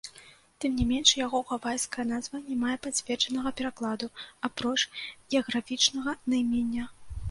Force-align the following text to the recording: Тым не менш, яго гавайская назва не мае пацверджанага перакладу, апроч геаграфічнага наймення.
Тым 0.63 0.71
не 0.77 0.85
менш, 0.91 1.11
яго 1.25 1.41
гавайская 1.51 2.05
назва 2.13 2.41
не 2.49 2.55
мае 2.63 2.75
пацверджанага 2.87 3.49
перакладу, 3.63 4.13
апроч 4.53 4.77
геаграфічнага 5.31 6.21
наймення. 6.35 6.95